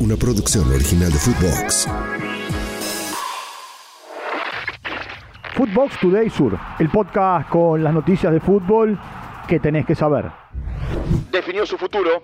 una 0.00 0.16
producción 0.16 0.70
original 0.72 1.10
de 1.10 1.18
Footbox. 1.18 1.88
Footbox 5.54 6.00
Today 6.00 6.30
Sur, 6.30 6.56
el 6.78 6.88
podcast 6.88 7.48
con 7.48 7.82
las 7.82 7.92
noticias 7.92 8.32
de 8.32 8.38
fútbol 8.38 8.98
que 9.48 9.58
tenés 9.58 9.84
que 9.86 9.96
saber. 9.96 10.30
Definió 11.32 11.66
su 11.66 11.76
futuro. 11.76 12.22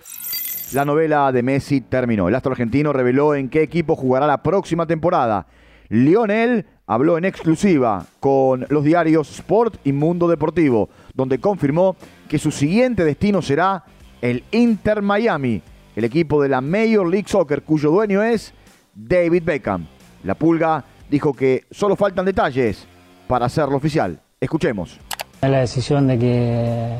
La 0.72 0.84
novela 0.84 1.32
de 1.32 1.42
Messi 1.42 1.80
terminó. 1.80 2.28
El 2.28 2.34
astro 2.36 2.52
argentino 2.52 2.92
reveló 2.92 3.34
en 3.34 3.48
qué 3.48 3.62
equipo 3.62 3.96
jugará 3.96 4.26
la 4.26 4.42
próxima 4.42 4.86
temporada. 4.86 5.46
Lionel 5.88 6.66
habló 6.86 7.18
en 7.18 7.24
exclusiva 7.24 8.06
con 8.20 8.66
los 8.68 8.84
diarios 8.84 9.30
Sport 9.30 9.78
y 9.84 9.92
Mundo 9.92 10.28
Deportivo, 10.28 10.90
donde 11.12 11.40
confirmó 11.40 11.96
que 12.28 12.38
su 12.38 12.52
siguiente 12.52 13.04
destino 13.04 13.42
será 13.42 13.84
el 14.22 14.44
Inter 14.52 15.02
Miami 15.02 15.62
el 15.96 16.04
equipo 16.04 16.42
de 16.42 16.48
la 16.48 16.60
Major 16.60 17.06
League 17.06 17.28
Soccer, 17.28 17.62
cuyo 17.62 17.90
dueño 17.90 18.22
es 18.22 18.52
David 18.94 19.42
Beckham. 19.44 19.86
La 20.24 20.34
Pulga 20.34 20.84
dijo 21.10 21.32
que 21.32 21.64
solo 21.70 21.96
faltan 21.96 22.24
detalles 22.24 22.86
para 23.28 23.46
hacerlo 23.46 23.76
oficial. 23.76 24.20
Escuchemos. 24.40 24.98
La 25.42 25.60
decisión 25.60 26.06
de 26.06 26.18
que, 26.18 26.96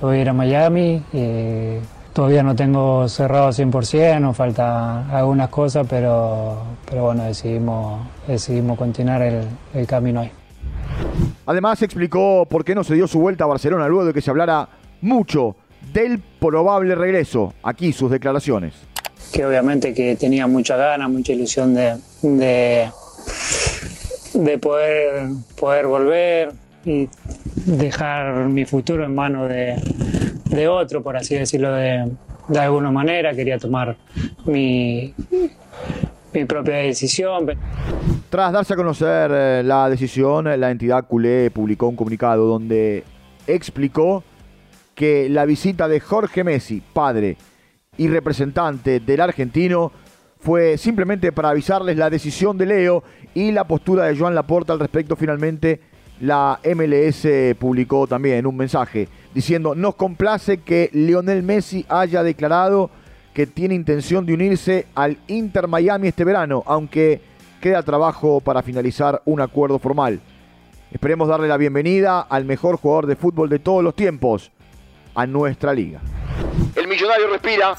voy 0.00 0.18
a 0.18 0.20
ir 0.20 0.28
a 0.28 0.32
Miami. 0.32 1.02
todavía 2.12 2.42
no 2.42 2.54
tengo 2.54 3.08
cerrado 3.08 3.48
100%, 3.48 4.20
nos 4.20 4.36
faltan 4.36 5.10
algunas 5.10 5.48
cosas, 5.48 5.86
pero, 5.88 6.62
pero 6.88 7.04
bueno, 7.04 7.24
decidimos, 7.24 8.06
decidimos 8.26 8.78
continuar 8.78 9.22
el, 9.22 9.44
el 9.74 9.86
camino 9.86 10.20
ahí. 10.20 10.30
Además 11.46 11.82
explicó 11.82 12.46
por 12.48 12.64
qué 12.64 12.74
no 12.74 12.84
se 12.84 12.94
dio 12.94 13.06
su 13.06 13.18
vuelta 13.18 13.44
a 13.44 13.46
Barcelona 13.48 13.88
luego 13.88 14.04
de 14.04 14.12
que 14.14 14.20
se 14.20 14.30
hablara 14.30 14.68
mucho 15.00 15.56
del 15.92 16.20
probable 16.40 16.94
regreso. 16.94 17.54
Aquí 17.62 17.92
sus 17.92 18.10
declaraciones. 18.10 18.74
Que 19.32 19.44
obviamente 19.44 19.92
que 19.94 20.16
tenía 20.16 20.46
mucha 20.46 20.76
ganas, 20.76 21.10
mucha 21.10 21.32
ilusión 21.32 21.74
de, 21.74 21.96
de, 22.22 22.90
poder, 24.58 25.28
poder 25.58 25.86
volver 25.86 26.52
y 26.84 27.08
dejar 27.66 28.46
mi 28.48 28.64
futuro 28.64 29.04
en 29.04 29.14
manos 29.14 29.48
de, 29.48 29.76
de 30.44 30.68
otro, 30.68 31.02
por 31.02 31.16
así 31.16 31.34
decirlo 31.34 31.72
de, 31.72 32.12
de 32.48 32.58
alguna 32.58 32.90
manera. 32.90 33.34
Quería 33.34 33.58
tomar 33.58 33.96
mi, 34.44 35.14
mi 36.32 36.44
propia 36.44 36.76
decisión. 36.76 37.50
Tras 38.30 38.52
darse 38.52 38.74
a 38.74 38.76
conocer 38.76 39.30
eh, 39.32 39.62
la 39.64 39.88
decisión, 39.88 40.44
la 40.60 40.70
entidad 40.70 41.06
culé 41.06 41.50
publicó 41.50 41.88
un 41.88 41.96
comunicado 41.96 42.46
donde 42.46 43.04
explicó 43.46 44.24
que 44.94 45.28
la 45.28 45.44
visita 45.44 45.88
de 45.88 46.00
Jorge 46.00 46.44
Messi, 46.44 46.82
padre 46.92 47.36
y 47.96 48.08
representante 48.08 49.00
del 49.00 49.20
argentino, 49.20 49.92
fue 50.38 50.76
simplemente 50.76 51.32
para 51.32 51.50
avisarles 51.50 51.96
la 51.96 52.10
decisión 52.10 52.58
de 52.58 52.66
Leo 52.66 53.02
y 53.32 53.50
la 53.50 53.64
postura 53.64 54.04
de 54.04 54.16
Joan 54.16 54.34
Laporta 54.34 54.72
al 54.74 54.80
respecto. 54.80 55.16
Finalmente, 55.16 55.80
la 56.20 56.60
MLS 56.74 57.26
publicó 57.58 58.06
también 58.06 58.46
un 58.46 58.56
mensaje 58.56 59.08
diciendo: 59.34 59.74
Nos 59.74 59.94
complace 59.94 60.58
que 60.58 60.90
Lionel 60.92 61.42
Messi 61.42 61.86
haya 61.88 62.22
declarado 62.22 62.90
que 63.32 63.46
tiene 63.46 63.74
intención 63.74 64.24
de 64.24 64.34
unirse 64.34 64.86
al 64.94 65.18
Inter 65.26 65.66
Miami 65.66 66.08
este 66.08 66.24
verano, 66.24 66.62
aunque 66.66 67.20
queda 67.60 67.82
trabajo 67.82 68.40
para 68.40 68.62
finalizar 68.62 69.22
un 69.24 69.40
acuerdo 69.40 69.78
formal. 69.78 70.20
Esperemos 70.92 71.26
darle 71.26 71.48
la 71.48 71.56
bienvenida 71.56 72.20
al 72.20 72.44
mejor 72.44 72.76
jugador 72.76 73.06
de 73.06 73.16
fútbol 73.16 73.48
de 73.48 73.58
todos 73.58 73.82
los 73.82 73.96
tiempos, 73.96 74.52
a 75.14 75.26
nuestra 75.26 75.72
liga. 75.72 76.00
El 76.74 76.88
millonario 76.88 77.28
respira. 77.28 77.74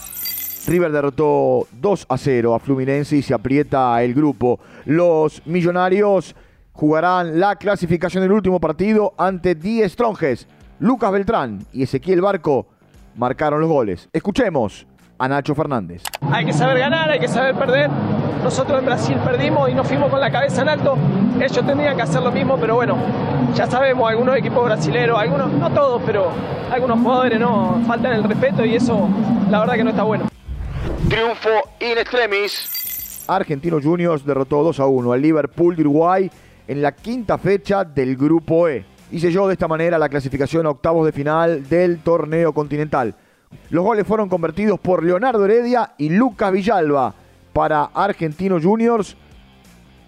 River 0.68 0.92
derrotó 0.92 1.68
2 1.74 2.06
a 2.10 2.18
0 2.18 2.56
a 2.56 2.60
Fluminense 2.60 3.18
y 3.18 3.22
se 3.22 3.34
aprieta 3.34 4.02
el 4.04 4.14
grupo. 4.14 4.60
Los 4.86 5.46
millonarios 5.46 6.36
jugarán 6.74 7.40
la 7.40 7.56
clasificación 7.56 8.24
del 8.24 8.32
último 8.32 8.60
partido 8.60 9.14
ante 9.18 9.56
10 9.56 9.92
Stronges. 9.92 10.48
Lucas 10.80 11.12
Beltrán 11.12 11.60
y 11.72 11.84
Ezequiel 11.84 12.22
Barco 12.22 12.68
marcaron 13.16 13.62
los 13.62 13.70
goles. 13.70 14.10
Escuchemos 14.12 14.88
a 15.18 15.28
Nacho 15.28 15.56
Fernández. 15.56 16.04
Hay 16.32 16.46
que 16.46 16.54
saber 16.54 16.80
ganar, 16.80 17.10
hay 17.10 17.20
que 17.20 17.28
saber 17.28 17.56
perder. 17.56 17.90
Nosotros 18.44 18.80
en 18.80 18.86
Brasil 18.86 19.18
perdimos 19.24 19.70
y 19.70 19.74
nos 19.74 19.88
fuimos 19.88 20.10
con 20.10 20.20
la 20.20 20.32
cabeza 20.32 20.64
en 20.64 20.70
alto. 20.70 20.98
Ellos 21.40 21.66
tendrían 21.66 21.96
que 21.96 22.02
hacer 22.02 22.22
lo 22.22 22.32
mismo, 22.32 22.58
pero 22.58 22.76
bueno, 22.76 22.98
ya 23.56 23.66
sabemos, 23.68 24.10
algunos 24.10 24.36
equipos 24.36 24.66
brasileños, 24.66 25.18
algunos, 25.18 25.52
no 25.54 25.72
todos, 25.72 26.02
pero 26.06 26.30
algunos 26.70 27.00
jugadores 27.00 27.40
no 27.40 27.82
faltan 27.88 28.14
el 28.14 28.24
respeto 28.24 28.66
y 28.66 28.76
eso 28.76 29.08
la 29.50 29.60
verdad 29.60 29.76
que 29.76 29.84
no 29.86 29.90
está 29.92 30.04
bueno. 30.04 30.28
Triunfo 31.08 31.50
in 31.80 31.98
extremis. 31.98 33.24
Argentino 33.28 33.80
Juniors 33.82 34.26
derrotó 34.26 34.62
2 34.62 34.80
a 34.82 34.86
1 34.88 35.14
al 35.14 35.22
Liverpool 35.22 35.76
de 35.76 35.82
Uruguay 35.84 36.30
en 36.68 36.82
la 36.82 36.92
quinta 36.92 37.38
fecha 37.38 37.86
del 37.86 38.18
Grupo 38.18 38.68
E 38.68 38.86
y 39.10 39.20
selló 39.20 39.48
de 39.48 39.54
esta 39.54 39.68
manera 39.70 39.98
la 39.98 40.10
clasificación 40.10 40.66
a 40.66 40.72
octavos 40.72 41.06
de 41.06 41.14
final 41.14 41.68
del 41.70 42.00
torneo 42.00 42.54
continental. 42.54 43.16
Los 43.70 43.86
goles 43.86 44.06
fueron 44.06 44.28
convertidos 44.28 44.80
por 44.80 45.04
Leonardo 45.04 45.46
Heredia 45.46 45.94
y 45.98 46.10
Lucas 46.10 46.52
Villalba 46.52 47.14
para 47.54 47.86
Argentino 47.94 48.60
Juniors, 48.62 49.16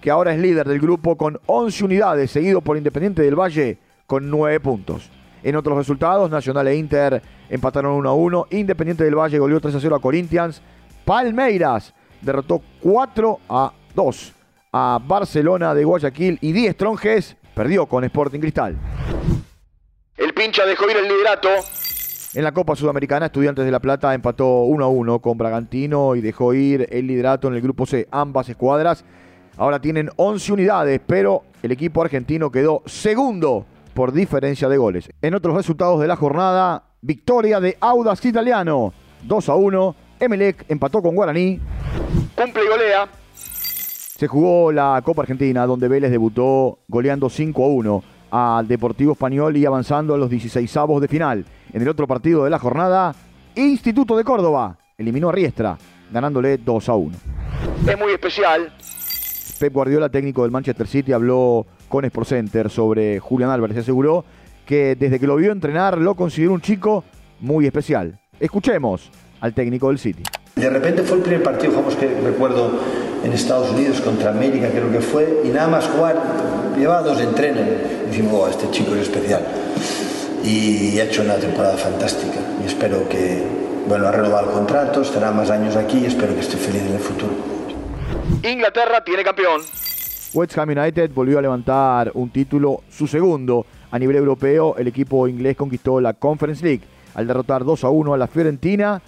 que 0.02 0.12
ahora 0.12 0.34
es 0.34 0.40
líder 0.40 0.68
del 0.68 0.80
grupo 0.80 1.18
con 1.18 1.40
11 1.46 1.86
unidades, 1.86 2.32
seguido 2.32 2.62
por 2.62 2.78
Independiente 2.78 3.22
del 3.22 3.40
Valle 3.40 3.78
con 4.06 4.30
9 4.30 4.60
puntos. 4.60 5.10
En 5.44 5.56
otros 5.56 5.78
resultados, 5.78 6.30
Nacional 6.30 6.68
e 6.68 6.76
Inter 6.76 7.22
empataron 7.50 7.94
1 7.94 8.10
a 8.10 8.14
1, 8.14 8.48
Independiente 8.52 9.04
del 9.04 9.16
Valle 9.16 9.40
goleó 9.40 9.60
3 9.60 9.76
a 9.76 9.80
0 9.80 9.96
a 9.96 10.00
Corinthians, 10.00 10.62
Palmeiras 11.06 11.94
derrotó 12.22 12.62
4 12.82 13.40
a 13.50 13.74
2 13.96 14.34
a 14.74 15.00
Barcelona 15.06 15.74
de 15.74 15.84
Guayaquil 15.84 16.38
y 16.42 16.52
10 16.52 16.76
Tronjes 16.76 17.38
perdió 17.56 17.86
con 17.86 18.04
Sporting 18.04 18.40
Cristal. 18.40 18.76
El 20.18 20.34
pincha 20.34 20.66
dejó 20.66 20.90
ir 20.90 20.98
el 20.98 21.08
liderato. 21.08 21.50
En 22.34 22.44
la 22.44 22.52
Copa 22.52 22.76
Sudamericana, 22.76 23.28
Estudiantes 23.28 23.66
de 23.66 23.72
La 23.72 23.80
Plata 23.80 24.14
empató 24.14 24.64
1 24.64 24.86
a 24.86 24.88
1 24.90 25.20
con 25.20 25.38
Bragantino 25.38 26.16
y 26.16 26.22
dejó 26.22 26.54
ir 26.54 26.88
el 26.92 27.08
liderato 27.08 27.48
en 27.48 27.56
el 27.56 27.62
grupo 27.62 27.86
C. 27.86 28.08
Ambas 28.12 28.50
escuadras 28.50 29.06
ahora 29.58 29.80
tienen 29.80 30.10
11 30.16 30.54
unidades, 30.54 31.02
pero 31.06 31.44
el 31.64 31.72
equipo 31.72 32.02
argentino 32.02 32.52
quedó 32.52 32.84
segundo 32.86 33.66
por 33.94 34.12
diferencia 34.12 34.70
de 34.70 34.78
goles. 34.78 35.10
En 35.22 35.34
otros 35.36 35.56
resultados 35.56 36.00
de 36.00 36.08
la 36.08 36.16
jornada, 36.16 36.84
victoria 37.02 37.60
de 37.60 37.78
Audax 37.80 38.26
Italiano 38.26 38.94
2 39.24 39.50
a 39.50 39.56
1. 39.56 39.96
Emelec 40.20 40.66
empató 40.70 41.02
con 41.02 41.16
Guaraní. 41.16 41.60
Cumple 42.36 42.64
y 42.64 42.68
golea. 42.68 43.08
Se 43.34 44.28
jugó 44.28 44.72
la 44.72 45.00
Copa 45.04 45.22
Argentina, 45.22 45.66
donde 45.66 45.88
Vélez 45.88 46.12
debutó 46.12 46.80
goleando 46.88 47.30
5 47.30 47.64
a 47.64 47.68
1 47.68 48.04
al 48.32 48.68
Deportivo 48.68 49.14
Español 49.14 49.56
y 49.58 49.66
avanzando 49.66 50.14
a 50.14 50.18
los 50.18 50.30
16 50.30 50.76
avos 50.78 51.02
de 51.02 51.08
final. 51.08 51.46
En 51.72 51.82
el 51.82 51.88
otro 51.88 52.08
partido 52.08 52.44
de 52.44 52.50
la 52.50 52.60
jornada, 52.60 53.16
Instituto 53.56 54.18
de 54.18 54.24
Córdoba 54.24 54.78
eliminó 54.98 55.30
a 55.30 55.32
Riestra, 55.32 55.78
ganándole 56.12 56.58
2 56.58 56.90
a 56.90 56.96
1. 56.96 57.18
Es 57.88 57.98
muy 57.98 58.12
especial. 58.12 58.74
Pep 59.60 59.74
Guardiola, 59.74 60.10
técnico 60.10 60.44
del 60.44 60.52
Manchester 60.52 60.88
City, 60.88 61.14
habló 61.14 61.66
con 61.90 62.06
Sport 62.06 62.28
Center 62.28 62.70
sobre 62.70 63.20
Julián 63.20 63.50
Álvarez 63.50 63.78
aseguró 63.78 64.26
que 64.66 64.96
desde 64.96 65.20
que 65.20 65.28
lo 65.28 65.36
vio 65.36 65.52
entrenar 65.52 65.98
lo 65.98 66.16
consideró 66.16 66.54
un 66.54 66.62
chico 66.62 67.04
muy 67.40 67.66
especial. 67.66 68.20
Escuchemos 68.40 69.10
al 69.40 69.54
técnico 69.54 69.88
del 69.90 70.00
City. 70.00 70.24
De 70.56 70.70
repente 70.70 71.04
fue 71.04 71.18
el 71.18 71.24
primer 71.24 71.44
partido, 71.44 71.72
jugamos 71.72 71.96
que 71.96 72.08
recuerdo 72.22 72.72
en 73.24 73.32
Estados 73.32 73.72
Unidos 73.72 74.02
contra 74.02 74.32
América, 74.32 74.70
creo 74.72 74.92
que 74.92 75.02
fue, 75.02 75.42
y 75.46 75.50
nada 75.50 75.68
más 75.68 75.88
jugar, 75.88 76.22
llevaba 76.78 77.02
dos 77.02 77.22
entrenos. 77.22 77.64
Y 78.06 78.10
decimos, 78.10 78.34
oh, 78.34 78.48
este 78.48 78.70
chico 78.72 78.96
es 78.96 79.02
especial 79.04 79.44
y 80.44 81.00
ha 81.00 81.04
hecho 81.04 81.24
una 81.24 81.36
temporada 81.36 81.76
fantástica 81.76 82.40
y 82.64 82.68
espero 82.68 83.08
que, 83.10 83.44
bueno, 83.88 84.08
ha 84.08 84.12
renovado 84.12 84.48
el 84.48 84.54
contrato, 84.54 85.02
estará 85.02 85.32
más 85.32 85.50
años 85.50 85.76
aquí 85.76 86.00
y 86.00 86.06
espero 86.06 86.34
que 86.34 86.42
esté 86.42 86.58
feliz 86.58 86.84
en 86.84 86.94
el 86.94 87.00
futuro. 87.00 87.57
Inglaterra 88.44 89.04
tiene 89.04 89.24
campeón. 89.24 89.62
West 90.34 90.58
Ham 90.58 90.70
United 90.70 91.12
volvió 91.14 91.40
a 91.40 91.42
levantar 91.42 92.12
un 92.14 92.30
título, 92.30 92.84
su 92.90 93.08
segundo 93.08 93.66
a 93.90 93.98
nivel 93.98 94.18
europeo. 94.18 94.76
El 94.78 94.88
equipo 94.88 95.28
inglés 95.28 95.56
conquistó 95.56 96.00
la 96.00 96.14
Conference 96.14 96.64
League 96.64 96.84
al 97.16 97.26
derrotar 97.26 97.64
2 97.64 97.84
a 97.84 97.90
1 97.90 98.14
a 98.14 98.18
la 98.18 98.28
Fiorentina, 98.28 99.02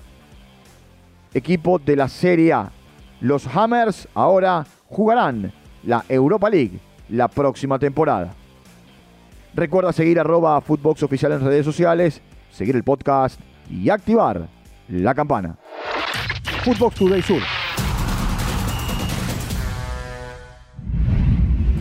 equipo 1.33 1.77
de 1.77 1.95
la 1.95 2.07
Serie 2.07 2.53
A. 2.53 2.71
Los 3.21 3.45
Hammers 3.45 4.07
ahora 4.15 4.65
jugarán 4.87 5.53
la 5.83 6.03
Europa 6.09 6.49
League 6.49 6.79
la 7.09 7.27
próxima 7.27 7.77
temporada. 7.77 8.33
Recuerda 9.53 9.93
seguir 9.93 10.19
arroba 10.19 10.59
Footbox 10.61 11.03
Oficial 11.03 11.33
en 11.33 11.45
redes 11.45 11.65
sociales, 11.65 12.21
seguir 12.49 12.75
el 12.75 12.83
podcast 12.83 13.39
y 13.69 13.89
activar 13.89 14.47
la 14.87 15.13
campana. 15.13 15.57
Footbox 16.63 16.95
Today 16.95 17.21
Sur. 17.21 17.41